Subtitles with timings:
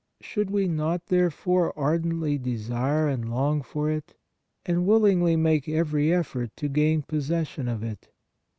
[0.19, 4.15] Should we not, therefore, ardently desire and long for it,
[4.65, 8.09] and willingly make every effort to gain possession of it?